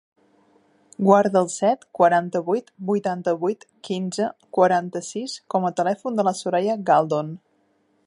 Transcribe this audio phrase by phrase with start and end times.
[1.07, 7.35] Guarda el set, quaranta-vuit, vuitanta-vuit, quinze, quaranta-sis com a telèfon de la Soraya Galdon.